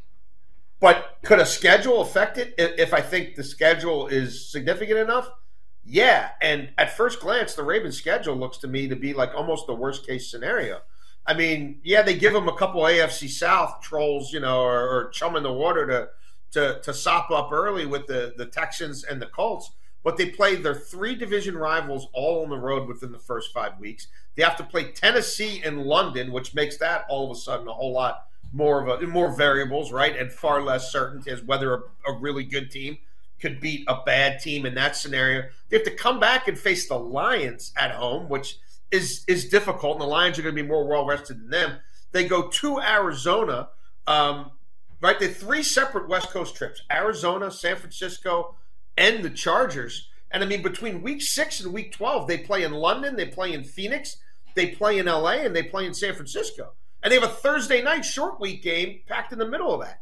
but 0.84 1.18
could 1.24 1.40
a 1.40 1.46
schedule 1.46 2.02
affect 2.02 2.38
it 2.38 2.54
if 2.58 2.94
I 2.94 3.00
think 3.00 3.36
the 3.36 3.44
schedule 3.46 4.08
is 4.08 4.52
significant 4.52 5.00
enough? 5.00 5.32
Yeah. 5.86 6.32
And 6.42 6.72
at 6.78 6.98
first 6.98 7.22
glance, 7.22 7.54
the 7.54 7.64
Ravens 7.64 7.98
schedule 7.98 8.36
looks 8.36 8.58
to 8.58 8.68
me 8.68 8.90
to 8.90 8.96
be 8.98 9.14
like 9.14 9.34
almost 9.34 9.66
the 9.66 9.74
worst 9.74 10.06
case 10.06 10.30
scenario. 10.30 10.82
I 11.26 11.36
mean, 11.36 11.80
yeah, 11.86 12.02
they 12.02 12.16
give 12.16 12.34
them 12.34 12.50
a 12.50 12.58
couple 12.58 12.82
AFC 12.82 13.30
South 13.30 13.80
trolls, 13.80 14.34
you 14.34 14.42
know, 14.42 14.60
or, 14.60 14.90
or 14.90 15.10
chum 15.12 15.38
in 15.38 15.44
the 15.44 15.54
water 15.54 15.88
to 15.88 16.10
to 16.52 16.82
to 16.82 16.94
sop 16.94 17.32
up 17.32 17.54
early 17.54 17.86
with 17.86 18.08
the 18.08 18.34
the 18.36 18.48
Texans 18.48 19.06
and 19.06 19.22
the 19.22 19.28
Colts. 19.28 19.72
But 20.04 20.18
they 20.18 20.32
play 20.32 20.58
their 20.58 20.76
three 20.76 21.16
division 21.16 21.58
rivals 21.58 22.10
all 22.12 22.44
on 22.44 22.50
the 22.50 22.58
road 22.58 22.90
within 22.90 23.14
the 23.14 23.20
first 23.20 23.54
five 23.54 23.80
weeks. 23.80 24.10
They 24.36 24.44
have 24.44 24.58
to 24.58 24.66
play 24.66 24.92
Tennessee 24.92 25.62
and 25.64 25.84
London, 25.84 26.34
which 26.34 26.54
makes 26.54 26.76
that 26.80 27.06
all 27.08 27.32
of 27.32 27.38
a 27.38 27.40
sudden 27.40 27.70
a 27.70 27.74
whole 27.74 27.94
lot 27.94 28.26
more 28.54 28.88
of 28.88 29.02
a 29.02 29.08
more 29.08 29.36
variables, 29.36 29.92
right, 29.92 30.16
and 30.16 30.32
far 30.32 30.62
less 30.62 30.92
certainty 30.92 31.32
as 31.32 31.42
whether 31.42 31.74
a, 31.74 31.80
a 32.08 32.18
really 32.20 32.44
good 32.44 32.70
team 32.70 32.98
could 33.42 33.60
beat 33.60 33.84
a 33.88 34.02
bad 34.06 34.40
team 34.40 34.66
in 34.66 34.76
that 34.76 34.96
scenario. 34.96 35.44
They 35.68 35.78
have 35.78 35.86
to 35.86 35.96
come 35.96 36.20
back 36.20 36.48
and 36.48 36.58
face 36.58 36.88
the 36.88 36.98
Lions 36.98 37.74
at 37.76 37.92
home, 37.92 38.30
which 38.30 38.60
is 38.92 39.26
is 39.28 39.50
difficult, 39.50 39.94
and 39.94 40.02
the 40.02 40.08
Lions 40.08 40.38
are 40.38 40.44
going 40.44 40.56
to 40.56 40.62
be 40.62 40.68
more 40.68 40.88
well 40.88 41.06
rested 41.06 41.40
than 41.42 41.50
them. 41.50 41.80
They 42.12 42.28
go 42.28 42.48
to 42.48 42.80
Arizona, 42.80 43.70
um, 44.06 44.52
right? 45.02 45.20
They 45.20 45.28
three 45.28 45.64
separate 45.64 46.08
West 46.08 46.30
Coast 46.30 46.56
trips: 46.56 46.84
Arizona, 46.92 47.50
San 47.50 47.76
Francisco, 47.76 48.56
and 48.96 49.26
the 49.26 49.32
Chargers. 49.32 50.10
And 50.30 50.44
I 50.44 50.48
mean, 50.48 50.62
between 50.62 51.02
week 51.02 51.24
six 51.24 51.60
and 51.60 51.74
week 51.74 51.92
twelve, 51.92 52.28
they 52.28 52.38
play 52.38 52.64
in 52.64 52.72
London, 52.72 53.16
they 53.16 53.26
play 53.26 53.54
in 53.54 53.64
Phoenix, 53.64 54.18
they 54.54 54.68
play 54.68 55.00
in 55.00 55.08
LA, 55.08 55.42
and 55.42 55.56
they 55.56 55.64
play 55.64 55.88
in 55.88 55.94
San 55.96 56.14
Francisco. 56.14 56.74
And 57.04 57.12
they 57.12 57.20
have 57.20 57.30
a 57.30 57.34
Thursday 57.34 57.82
night 57.82 58.06
short 58.06 58.40
week 58.40 58.64
game 58.64 59.02
packed 59.08 59.34
in 59.34 59.40
the 59.40 59.48
middle 59.48 59.74
of 59.74 59.82
that. 59.82 60.00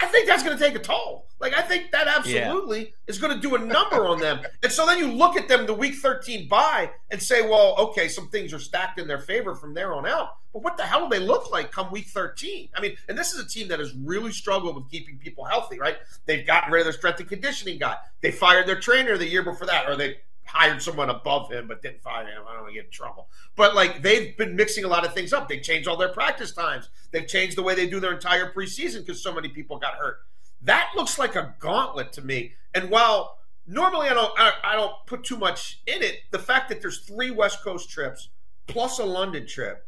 I 0.00 0.06
think 0.06 0.28
that's 0.28 0.42
going 0.42 0.56
to 0.56 0.62
take 0.62 0.76
a 0.76 0.78
toll. 0.78 1.26
Like 1.40 1.54
I 1.54 1.62
think 1.62 1.90
that 1.92 2.08
absolutely 2.08 2.80
yeah. 2.80 2.86
is 3.06 3.18
going 3.18 3.34
to 3.34 3.40
do 3.40 3.54
a 3.54 3.58
number 3.58 4.06
on 4.06 4.18
them. 4.18 4.40
And 4.62 4.72
so 4.72 4.86
then 4.86 4.98
you 4.98 5.12
look 5.12 5.36
at 5.36 5.48
them 5.48 5.66
the 5.66 5.74
week 5.74 5.94
13 5.94 6.48
bye 6.48 6.90
and 7.10 7.22
say, 7.22 7.42
well, 7.42 7.76
okay, 7.78 8.08
some 8.08 8.28
things 8.28 8.52
are 8.52 8.58
stacked 8.58 8.98
in 8.98 9.06
their 9.06 9.20
favor 9.20 9.54
from 9.54 9.72
there 9.72 9.94
on 9.94 10.04
out. 10.04 10.30
But 10.52 10.62
what 10.62 10.76
the 10.76 10.82
hell 10.82 11.08
do 11.08 11.16
they 11.16 11.24
look 11.24 11.52
like 11.52 11.70
come 11.70 11.92
week 11.92 12.08
13? 12.08 12.70
I 12.74 12.80
mean, 12.80 12.96
and 13.08 13.16
this 13.16 13.32
is 13.32 13.44
a 13.44 13.48
team 13.48 13.68
that 13.68 13.78
has 13.78 13.94
really 13.94 14.32
struggled 14.32 14.74
with 14.74 14.90
keeping 14.90 15.18
people 15.18 15.44
healthy, 15.44 15.78
right? 15.78 15.96
They've 16.26 16.46
gotten 16.46 16.72
rid 16.72 16.80
of 16.80 16.86
their 16.86 16.92
strength 16.92 17.20
and 17.20 17.28
conditioning 17.28 17.78
guy. 17.78 17.96
They 18.20 18.32
fired 18.32 18.66
their 18.66 18.80
trainer 18.80 19.16
the 19.16 19.28
year 19.28 19.42
before 19.42 19.68
that, 19.68 19.88
or 19.88 19.96
they 19.96 20.16
hired 20.48 20.82
someone 20.82 21.10
above 21.10 21.50
him 21.50 21.68
but 21.68 21.82
didn't 21.82 22.02
fire 22.02 22.26
him. 22.26 22.42
I 22.48 22.52
don't 22.52 22.62
want 22.62 22.68
to 22.68 22.74
get 22.74 22.86
in 22.86 22.90
trouble. 22.90 23.28
But 23.54 23.74
like 23.74 24.02
they've 24.02 24.36
been 24.36 24.56
mixing 24.56 24.84
a 24.84 24.88
lot 24.88 25.04
of 25.04 25.14
things 25.14 25.32
up. 25.32 25.48
They 25.48 25.60
changed 25.60 25.88
all 25.88 25.96
their 25.96 26.08
practice 26.08 26.52
times. 26.52 26.88
They've 27.10 27.26
changed 27.26 27.56
the 27.56 27.62
way 27.62 27.74
they 27.74 27.88
do 27.88 28.00
their 28.00 28.12
entire 28.12 28.52
preseason 28.52 29.06
because 29.06 29.22
so 29.22 29.34
many 29.34 29.48
people 29.48 29.78
got 29.78 29.94
hurt. 29.94 30.18
That 30.62 30.90
looks 30.96 31.18
like 31.18 31.36
a 31.36 31.54
gauntlet 31.58 32.12
to 32.12 32.22
me. 32.22 32.54
And 32.74 32.90
while 32.90 33.38
normally 33.66 34.08
I 34.08 34.14
don't 34.14 34.32
I, 34.38 34.52
I 34.64 34.76
don't 34.76 34.94
put 35.06 35.24
too 35.24 35.36
much 35.36 35.80
in 35.86 36.02
it, 36.02 36.20
the 36.30 36.38
fact 36.38 36.68
that 36.70 36.80
there's 36.80 37.00
three 37.00 37.30
West 37.30 37.62
Coast 37.62 37.90
trips 37.90 38.30
plus 38.66 38.98
a 38.98 39.04
London 39.04 39.46
trip, 39.46 39.86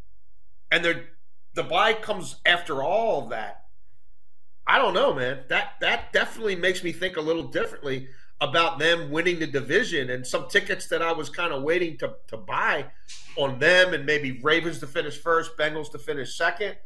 and 0.70 0.84
they're 0.84 1.04
the 1.54 1.62
bye 1.62 1.94
comes 1.94 2.36
after 2.44 2.82
all 2.82 3.24
of 3.24 3.30
that. 3.30 3.64
I 4.80 4.82
don't 4.82 4.94
know, 4.94 5.12
man. 5.12 5.40
That 5.48 5.74
that 5.82 6.10
definitely 6.10 6.56
makes 6.56 6.82
me 6.82 6.90
think 6.90 7.18
a 7.18 7.20
little 7.20 7.42
differently 7.42 8.08
about 8.40 8.78
them 8.78 9.10
winning 9.10 9.38
the 9.38 9.46
division 9.46 10.08
and 10.08 10.26
some 10.26 10.48
tickets 10.48 10.86
that 10.86 11.02
I 11.02 11.12
was 11.12 11.28
kind 11.28 11.52
of 11.52 11.62
waiting 11.62 11.98
to, 11.98 12.14
to 12.28 12.38
buy 12.38 12.86
on 13.36 13.58
them 13.58 13.92
and 13.92 14.06
maybe 14.06 14.40
Ravens 14.40 14.78
to 14.78 14.86
finish 14.86 15.18
first, 15.18 15.54
Bengals 15.58 15.92
to 15.92 15.98
finish 15.98 16.34
second. 16.34 16.76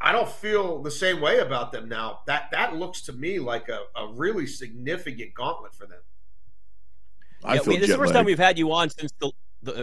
I 0.00 0.12
don't 0.12 0.28
feel 0.28 0.80
the 0.80 0.92
same 0.92 1.20
way 1.20 1.40
about 1.40 1.72
them 1.72 1.88
now. 1.88 2.20
That 2.28 2.52
that 2.52 2.76
looks 2.76 3.02
to 3.02 3.12
me 3.12 3.40
like 3.40 3.68
a, 3.68 3.80
a 3.96 4.12
really 4.12 4.46
significant 4.46 5.34
gauntlet 5.34 5.74
for 5.74 5.86
them. 5.86 6.02
I 7.42 7.54
yeah, 7.54 7.62
this 7.64 7.80
is 7.80 7.88
the 7.88 7.96
first 7.96 8.12
time 8.12 8.26
we've 8.26 8.38
had 8.38 8.60
you 8.60 8.70
on 8.70 8.90
since 8.90 9.12
the 9.18 9.32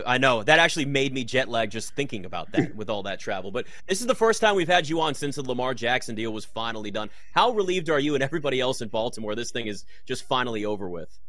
I 0.05 0.17
know 0.17 0.43
that 0.43 0.59
actually 0.59 0.85
made 0.85 1.13
me 1.13 1.23
jet 1.23 1.49
lag 1.49 1.69
just 1.69 1.93
thinking 1.95 2.25
about 2.25 2.51
that 2.51 2.75
with 2.75 2.89
all 2.89 3.03
that 3.03 3.19
travel. 3.19 3.51
But 3.51 3.67
this 3.87 4.01
is 4.01 4.07
the 4.07 4.15
first 4.15 4.41
time 4.41 4.55
we've 4.55 4.67
had 4.67 4.87
you 4.87 5.01
on 5.01 5.13
since 5.13 5.35
the 5.35 5.43
Lamar 5.43 5.73
Jackson 5.73 6.15
deal 6.15 6.31
was 6.31 6.45
finally 6.45 6.91
done. 6.91 7.09
How 7.33 7.51
relieved 7.51 7.89
are 7.89 7.99
you 7.99 8.15
and 8.15 8.23
everybody 8.23 8.59
else 8.59 8.81
in 8.81 8.89
Baltimore? 8.89 9.35
This 9.35 9.51
thing 9.51 9.67
is 9.67 9.85
just 10.05 10.27
finally 10.27 10.65
over 10.65 10.89
with. 10.89 11.19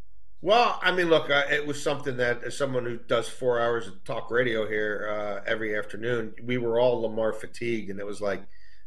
Well, 0.40 0.80
I 0.82 0.90
mean, 0.90 1.08
look, 1.08 1.30
uh, 1.30 1.44
it 1.50 1.64
was 1.64 1.80
something 1.80 2.16
that 2.16 2.42
as 2.42 2.58
someone 2.58 2.84
who 2.84 2.98
does 2.98 3.28
four 3.28 3.60
hours 3.60 3.86
of 3.86 4.02
talk 4.02 4.28
radio 4.28 4.66
here 4.66 5.08
uh, 5.08 5.48
every 5.48 5.78
afternoon, 5.78 6.34
we 6.42 6.58
were 6.58 6.80
all 6.80 7.02
Lamar 7.02 7.32
fatigued, 7.32 7.90
and 7.90 8.00
it 8.00 8.06
was 8.06 8.20
like, 8.20 8.42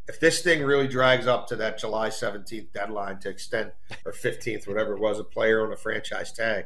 if 0.08 0.20
this 0.20 0.42
thing 0.42 0.64
really 0.64 0.88
drags 0.88 1.28
up 1.28 1.48
to 1.48 1.56
that 1.56 1.80
July 1.80 2.10
17th 2.10 2.74
deadline 2.74 3.20
to 3.20 3.30
extend 3.30 3.72
or 4.06 4.12
15th, 4.12 4.68
whatever 4.68 4.94
it 4.94 5.00
was, 5.00 5.18
a 5.18 5.24
player 5.24 5.66
on 5.66 5.72
a 5.72 5.78
franchise 5.78 6.34
tag 6.34 6.66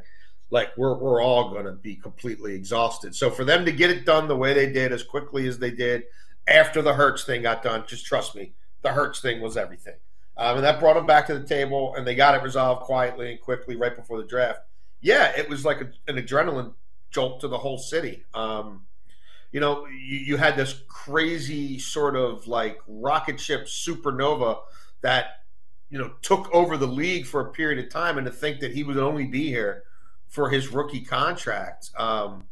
like 0.50 0.76
we're 0.76 0.94
we're 0.94 1.22
all 1.22 1.50
going 1.50 1.64
to 1.64 1.72
be 1.72 1.96
completely 1.96 2.54
exhausted. 2.54 3.14
So 3.14 3.30
for 3.30 3.44
them 3.44 3.64
to 3.64 3.72
get 3.72 3.90
it 3.90 4.04
done 4.04 4.28
the 4.28 4.36
way 4.36 4.52
they 4.52 4.70
did, 4.70 4.92
as 4.92 5.02
quickly 5.02 5.46
as 5.46 5.58
they 5.58 5.70
did, 5.70 6.04
after 6.46 6.82
the 6.82 6.94
Hurts 6.94 7.24
thing 7.24 7.42
got 7.42 7.62
done, 7.62 7.84
just 7.86 8.04
trust 8.04 8.34
me, 8.34 8.52
the 8.82 8.92
Hurts 8.92 9.20
thing 9.20 9.40
was 9.40 9.56
everything, 9.56 9.94
um, 10.36 10.56
and 10.56 10.64
that 10.64 10.80
brought 10.80 10.94
them 10.94 11.06
back 11.06 11.26
to 11.28 11.38
the 11.38 11.46
table, 11.46 11.94
and 11.94 12.06
they 12.06 12.14
got 12.14 12.34
it 12.34 12.42
resolved 12.42 12.82
quietly 12.82 13.30
and 13.30 13.40
quickly 13.40 13.76
right 13.76 13.94
before 13.94 14.18
the 14.18 14.26
draft. 14.26 14.60
Yeah, 15.00 15.32
it 15.36 15.48
was 15.48 15.64
like 15.64 15.80
a, 15.80 15.90
an 16.08 16.16
adrenaline 16.16 16.74
jolt 17.10 17.40
to 17.40 17.48
the 17.48 17.58
whole 17.58 17.78
city. 17.78 18.24
Um, 18.34 18.86
you 19.52 19.60
know, 19.60 19.86
you, 19.86 20.18
you 20.18 20.36
had 20.36 20.56
this 20.56 20.82
crazy 20.88 21.78
sort 21.78 22.16
of 22.16 22.46
like 22.46 22.78
rocket 22.86 23.40
ship 23.40 23.66
supernova 23.66 24.58
that 25.02 25.42
you 25.90 25.98
know 25.98 26.12
took 26.22 26.52
over 26.52 26.76
the 26.76 26.86
league 26.86 27.26
for 27.26 27.40
a 27.40 27.52
period 27.52 27.84
of 27.84 27.90
time, 27.90 28.18
and 28.18 28.26
to 28.26 28.32
think 28.32 28.58
that 28.60 28.72
he 28.72 28.82
would 28.82 28.98
only 28.98 29.26
be 29.26 29.48
here 29.48 29.84
for 30.30 30.48
his 30.48 30.68
rookie 30.68 31.02
contract. 31.02 31.90
Um, 31.96 32.44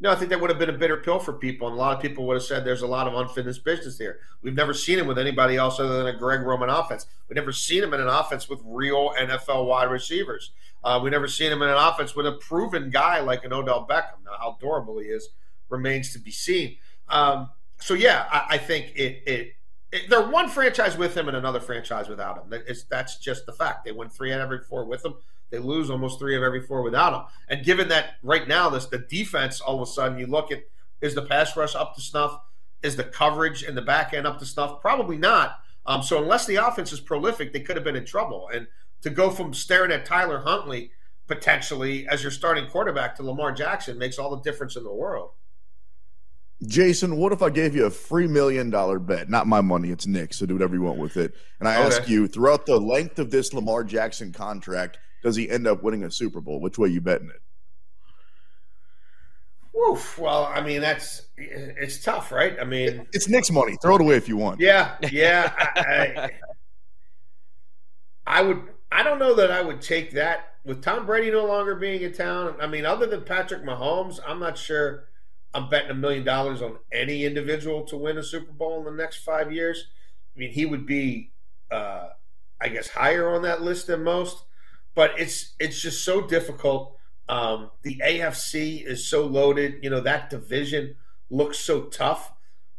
no, 0.00 0.10
I 0.10 0.16
think 0.16 0.30
that 0.30 0.40
would 0.40 0.50
have 0.50 0.58
been 0.58 0.68
a 0.68 0.76
bitter 0.76 0.96
pill 0.96 1.20
for 1.20 1.32
people, 1.32 1.68
and 1.68 1.76
a 1.76 1.78
lot 1.78 1.94
of 1.94 2.02
people 2.02 2.26
would 2.26 2.34
have 2.34 2.42
said 2.42 2.64
there's 2.64 2.82
a 2.82 2.88
lot 2.88 3.06
of 3.06 3.14
unfinished 3.14 3.64
business 3.64 3.96
here. 3.96 4.18
We've 4.42 4.52
never 4.52 4.74
seen 4.74 4.98
him 4.98 5.06
with 5.06 5.16
anybody 5.16 5.56
else 5.56 5.78
other 5.78 5.96
than 6.02 6.12
a 6.12 6.18
Greg 6.18 6.40
Roman 6.40 6.68
offense. 6.68 7.06
We've 7.28 7.36
never 7.36 7.52
seen 7.52 7.84
him 7.84 7.94
in 7.94 8.00
an 8.00 8.08
offense 8.08 8.48
with 8.48 8.60
real 8.64 9.14
NFL 9.16 9.66
wide 9.66 9.88
receivers. 9.88 10.50
Uh, 10.82 10.98
we've 11.00 11.12
never 11.12 11.28
seen 11.28 11.52
him 11.52 11.62
in 11.62 11.68
an 11.68 11.76
offense 11.76 12.16
with 12.16 12.26
a 12.26 12.32
proven 12.32 12.90
guy 12.90 13.20
like 13.20 13.44
an 13.44 13.52
Odell 13.52 13.86
Beckham. 13.88 14.24
Now, 14.24 14.32
how 14.40 14.58
durable 14.60 14.98
he 14.98 15.06
is 15.06 15.28
remains 15.68 16.12
to 16.14 16.18
be 16.18 16.32
seen. 16.32 16.78
Um, 17.08 17.50
so, 17.78 17.94
yeah, 17.94 18.26
I, 18.28 18.46
I 18.50 18.58
think 18.58 18.92
it, 18.96 19.22
it, 19.24 19.52
it, 19.92 20.10
they're 20.10 20.28
one 20.28 20.48
franchise 20.48 20.98
with 20.98 21.16
him 21.16 21.28
and 21.28 21.36
another 21.36 21.60
franchise 21.60 22.08
without 22.08 22.38
him. 22.38 22.60
It's, 22.66 22.82
that's 22.82 23.18
just 23.18 23.46
the 23.46 23.52
fact. 23.52 23.84
They 23.84 23.92
win 23.92 24.08
three 24.08 24.32
out 24.32 24.40
of 24.40 24.46
every 24.46 24.58
four 24.58 24.84
with 24.84 25.04
him. 25.04 25.14
They 25.52 25.58
lose 25.58 25.90
almost 25.90 26.18
three 26.18 26.34
of 26.34 26.42
every 26.42 26.62
four 26.62 26.82
without 26.82 27.12
him. 27.12 27.22
And 27.48 27.64
given 27.64 27.88
that 27.88 28.14
right 28.22 28.48
now, 28.48 28.70
this 28.70 28.86
the 28.86 28.98
defense, 28.98 29.60
all 29.60 29.76
of 29.76 29.88
a 29.88 29.92
sudden, 29.92 30.18
you 30.18 30.26
look 30.26 30.50
at 30.50 30.64
is 31.00 31.14
the 31.14 31.22
pass 31.22 31.56
rush 31.56 31.74
up 31.74 31.94
to 31.94 32.00
snuff? 32.00 32.40
Is 32.82 32.96
the 32.96 33.04
coverage 33.04 33.62
and 33.62 33.76
the 33.76 33.82
back 33.82 34.14
end 34.14 34.26
up 34.26 34.38
to 34.38 34.46
snuff? 34.46 34.80
Probably 34.80 35.18
not. 35.18 35.60
Um, 35.84 36.02
so 36.02 36.20
unless 36.20 36.46
the 36.46 36.56
offense 36.56 36.92
is 36.92 37.00
prolific, 37.00 37.52
they 37.52 37.60
could 37.60 37.76
have 37.76 37.84
been 37.84 37.96
in 37.96 38.06
trouble. 38.06 38.48
And 38.52 38.66
to 39.02 39.10
go 39.10 39.30
from 39.30 39.52
staring 39.52 39.92
at 39.92 40.06
Tyler 40.06 40.40
Huntley 40.40 40.92
potentially 41.26 42.08
as 42.08 42.22
your 42.22 42.32
starting 42.32 42.68
quarterback 42.68 43.16
to 43.16 43.22
Lamar 43.22 43.52
Jackson 43.52 43.98
makes 43.98 44.18
all 44.18 44.34
the 44.34 44.42
difference 44.42 44.76
in 44.76 44.84
the 44.84 44.92
world. 44.92 45.30
Jason, 46.66 47.16
what 47.16 47.32
if 47.32 47.42
I 47.42 47.50
gave 47.50 47.74
you 47.74 47.86
a 47.86 47.90
free 47.90 48.28
million 48.28 48.70
dollar 48.70 48.98
bet? 49.00 49.28
Not 49.28 49.48
my 49.48 49.60
money, 49.60 49.90
it's 49.90 50.06
Nick, 50.06 50.32
so 50.32 50.46
do 50.46 50.54
whatever 50.54 50.74
you 50.74 50.82
want 50.82 50.98
with 50.98 51.16
it. 51.16 51.34
And 51.58 51.68
I 51.68 51.76
okay. 51.76 51.96
ask 51.96 52.08
you, 52.08 52.28
throughout 52.28 52.66
the 52.66 52.78
length 52.78 53.18
of 53.18 53.30
this 53.30 53.52
Lamar 53.52 53.82
Jackson 53.82 54.32
contract, 54.32 54.98
does 55.22 55.36
he 55.36 55.48
end 55.48 55.66
up 55.66 55.82
winning 55.82 56.04
a 56.04 56.10
Super 56.10 56.40
Bowl? 56.40 56.60
Which 56.60 56.78
way 56.78 56.88
you 56.88 57.00
betting 57.00 57.30
it? 57.30 57.40
Woof. 59.72 60.18
Well, 60.18 60.44
I 60.44 60.60
mean, 60.60 60.80
that's 60.80 61.22
it's 61.36 62.02
tough, 62.02 62.30
right? 62.30 62.56
I 62.60 62.64
mean, 62.64 63.06
it's 63.12 63.28
Nick's 63.28 63.50
money. 63.50 63.76
Throw 63.80 63.96
it 63.96 64.00
away 64.00 64.16
if 64.16 64.28
you 64.28 64.36
want. 64.36 64.60
Yeah, 64.60 64.96
yeah. 65.10 65.52
I, 65.56 65.80
I, 65.80 66.30
I, 68.26 68.42
would. 68.42 68.62
I 68.90 69.02
don't 69.02 69.18
know 69.18 69.34
that 69.34 69.50
I 69.50 69.62
would 69.62 69.80
take 69.80 70.12
that 70.12 70.56
with 70.64 70.82
Tom 70.82 71.06
Brady 71.06 71.30
no 71.30 71.46
longer 71.46 71.74
being 71.74 72.02
in 72.02 72.12
town. 72.12 72.54
I 72.60 72.66
mean, 72.66 72.84
other 72.84 73.06
than 73.06 73.22
Patrick 73.22 73.62
Mahomes, 73.62 74.20
I'm 74.26 74.38
not 74.38 74.58
sure. 74.58 75.08
I'm 75.54 75.68
betting 75.68 75.90
a 75.90 75.94
million 75.94 76.24
dollars 76.24 76.62
on 76.62 76.78
any 76.92 77.24
individual 77.24 77.82
to 77.84 77.96
win 77.96 78.18
a 78.18 78.22
Super 78.22 78.52
Bowl 78.52 78.78
in 78.78 78.84
the 78.84 79.02
next 79.02 79.18
five 79.18 79.52
years. 79.52 79.86
I 80.34 80.38
mean, 80.38 80.50
he 80.50 80.64
would 80.64 80.86
be, 80.86 81.32
uh, 81.70 82.08
I 82.60 82.68
guess, 82.68 82.88
higher 82.88 83.34
on 83.34 83.42
that 83.42 83.62
list 83.62 83.86
than 83.86 84.02
most 84.02 84.44
but 84.94 85.12
it's 85.18 85.54
it's 85.58 85.80
just 85.80 86.04
so 86.04 86.26
difficult. 86.26 86.96
Um, 87.28 87.70
the 87.82 88.00
AFC 88.04 88.84
is 88.84 89.06
so 89.06 89.26
loaded. 89.26 89.76
You 89.82 89.90
know 89.90 90.00
that 90.00 90.30
division 90.30 90.96
looks 91.30 91.58
so 91.58 91.82
tough. 91.82 92.32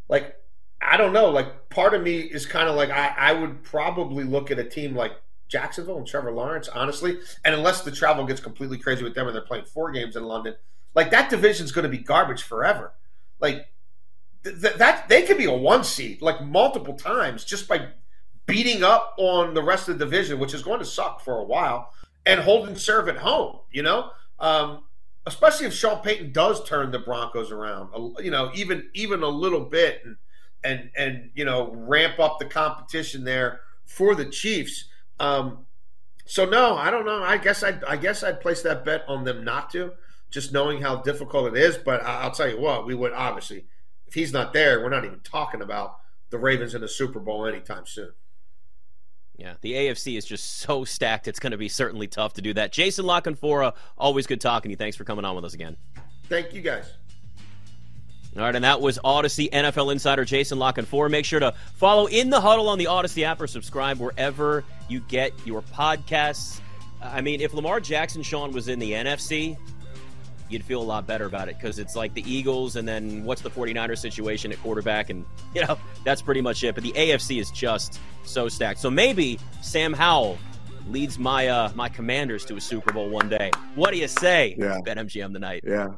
Like 0.08 0.36
I 0.82 0.98
don't 0.98 1.14
know. 1.14 1.30
Like 1.30 1.70
part 1.70 1.94
of 1.94 2.04
me 2.04 2.20
is 2.20 2.46
kind 2.46 2.70
of 2.70 2.76
like 2.76 2.90
I, 2.90 3.14
I 3.18 3.34
would 3.34 3.64
probably 3.64 4.24
look 4.24 4.52
at 4.52 4.60
a 4.60 4.64
team 4.64 4.96
like 4.96 5.14
Jacksonville 5.48 5.98
and 5.98 6.08
Trevor 6.08 6.32
Lawrence, 6.32 6.68
honestly. 6.68 7.20
And 7.44 7.56
unless 7.56 7.82
the 7.82 7.92
travel 7.92 8.26
gets 8.26 8.42
completely 8.42 8.78
crazy 8.78 9.04
with 9.04 9.16
them 9.16 9.28
and 9.28 9.36
they're 9.36 9.44
playing 9.44 9.66
four 9.66 9.92
games 9.92 10.16
in 10.16 10.24
London, 10.24 10.56
like 10.96 11.12
that 11.12 11.30
division's 11.30 11.72
going 11.72 11.84
to 11.84 11.90
be 11.90 11.98
garbage 11.98 12.44
forever. 12.44 12.94
Like 13.40 13.68
th- 14.44 14.62
th- 14.62 14.76
that 14.76 15.10
they 15.10 15.24
could 15.24 15.38
be 15.38 15.46
a 15.46 15.54
one 15.54 15.84
seed 15.84 16.22
like 16.22 16.44
multiple 16.44 16.96
times 16.96 17.44
just 17.44 17.68
by 17.68 17.88
beating 18.46 18.84
up 18.84 19.16
on 19.18 19.54
the 19.54 19.64
rest 19.64 19.88
of 19.88 19.98
the 19.98 20.06
division, 20.06 20.40
which 20.40 20.54
is 20.54 20.64
going 20.64 20.80
to 20.80 20.86
suck 20.86 21.22
for 21.22 21.40
a 21.40 21.44
while 21.44 21.92
and 22.26 22.40
holding 22.40 22.76
serve 22.76 23.08
at 23.10 23.18
home, 23.18 23.60
you 23.72 23.84
know? 23.84 24.12
Um, 24.40 24.84
especially 25.26 25.68
if 25.68 25.74
Sean 25.74 26.02
Payton 26.02 26.32
does 26.32 26.64
turn 26.68 26.92
the 26.92 27.00
Broncos 27.00 27.52
around, 27.52 27.90
you 28.20 28.32
know, 28.32 28.52
even 28.54 28.90
even 28.94 29.24
a 29.24 29.28
little 29.28 29.62
bit 29.62 30.02
and 30.06 30.18
and 30.64 30.90
and 30.98 31.32
you 31.36 31.46
know, 31.46 31.72
ramp 31.74 32.20
up 32.20 32.40
the 32.40 32.46
competition 32.46 33.24
there 33.24 33.62
for 33.86 34.16
the 34.16 34.26
Chiefs. 34.26 34.86
Um, 35.20 35.66
so 36.26 36.46
no, 36.46 36.76
I 36.76 36.90
don't 36.90 37.06
know. 37.06 37.24
I 37.24 37.38
guess 37.38 37.64
I 37.64 37.80
I 37.88 37.98
guess 37.98 38.24
I'd 38.24 38.42
place 38.42 38.62
that 38.64 38.86
bet 38.86 39.04
on 39.08 39.24
them 39.24 39.44
not 39.44 39.70
to, 39.72 39.94
just 40.30 40.54
knowing 40.54 40.82
how 40.82 40.98
difficult 40.98 41.56
it 41.56 41.62
is. 41.62 41.78
But 41.78 42.04
I'll 42.04 42.32
tell 42.32 42.50
you 42.50 42.60
what, 42.60 42.86
we 42.86 42.96
would 42.96 43.14
obviously, 43.14 43.66
if 44.08 44.14
he's 44.14 44.34
not 44.34 44.54
there, 44.54 44.82
we're 44.82 44.90
not 44.90 45.06
even 45.06 45.22
talking 45.22 45.62
about 45.62 45.98
the 46.30 46.38
Ravens 46.38 46.74
in 46.74 46.82
the 46.82 46.88
Super 46.88 47.20
Bowl 47.20 47.46
anytime 47.46 47.86
soon. 47.86 48.14
Yeah, 49.38 49.56
the 49.62 49.74
AFC 49.74 50.18
is 50.18 50.26
just 50.26 50.58
so 50.60 50.84
stacked. 50.84 51.28
It's 51.28 51.40
going 51.40 51.52
to 51.52 51.58
be 51.58 51.70
certainly 51.70 52.08
tough 52.08 52.34
to 52.34 52.42
do 52.42 52.54
that. 52.54 52.72
Jason 52.72 53.06
La 53.06 53.22
Canfora, 53.22 53.74
always 53.98 54.28
good 54.28 54.42
talking 54.42 54.70
to 54.70 54.74
you. 54.74 54.78
Thanks 54.78 54.98
for 54.98 55.04
coming 55.04 55.26
on 55.26 55.36
with 55.36 55.46
us 55.46 55.54
again. 55.54 55.78
Thank 56.30 56.54
you, 56.54 56.62
guys. 56.62 56.92
All 58.36 58.42
right, 58.42 58.56
and 58.56 58.66
that 58.66 58.82
was 58.82 58.98
Audacy 59.06 59.52
NFL 59.52 59.92
insider 59.92 60.26
Jason 60.26 60.58
La 60.58 60.72
Canfora. 60.72 61.10
Make 61.10 61.26
sure 61.26 61.40
to 61.40 61.54
follow 61.76 62.08
In 62.08 62.32
the 62.32 62.42
Huddle 62.42 62.68
on 62.68 62.80
the 62.80 62.86
Audacy 62.86 63.24
app 63.24 63.40
or 63.40 63.46
subscribe 63.46 64.00
wherever 64.00 64.64
you 64.90 65.02
get 65.02 65.34
your 65.46 65.62
podcasts. 65.62 66.60
I 67.00 67.22
mean, 67.22 67.42
if 67.42 67.54
Lamar 67.54 67.80
Jackson, 67.80 68.24
Sean, 68.24 68.52
was 68.52 68.70
in 68.70 68.80
the 68.80 68.92
NFC, 68.94 69.56
you'd 70.54 70.64
feel 70.64 70.82
a 70.82 70.84
lot 70.84 71.06
better 71.06 71.26
about 71.26 71.50
it 71.50 71.58
because 71.60 71.80
it's 71.80 71.96
like 71.96 72.14
the 72.14 72.24
Eagles 72.32 72.76
and 72.76 72.88
then 72.88 73.24
what's 73.26 73.42
the 73.42 73.50
49ers 73.50 73.98
situation 73.98 74.52
at 74.52 74.60
quarterback 74.62 75.10
and 75.10 75.26
you 75.56 75.66
know 75.66 75.78
that's 76.04 76.22
pretty 76.22 76.42
much 76.42 76.64
it. 76.64 76.76
But 76.76 76.84
the 76.84 76.94
AFC 76.94 77.42
is 77.42 77.52
just 77.52 78.00
so 78.24 78.48
stacked. 78.48 78.80
So 78.80 78.90
maybe 78.90 79.40
Sam 79.62 79.94
Howell 79.94 80.38
leads 80.88 81.18
my 81.20 81.48
uh 81.48 81.72
my 81.76 81.90
commanders 81.90 82.46
to 82.46 82.56
a 82.56 82.62
Super 82.62 82.94
Bowl 82.94 83.10
one 83.10 83.28
day. 83.28 83.52
What 83.76 83.92
do 83.92 83.98
you 83.98 84.08
say 84.08 84.56
yeah. 84.58 84.80
Bet 84.86 84.98
MGM 84.98 85.34
tonight? 85.34 85.64
Yeah 85.66 85.94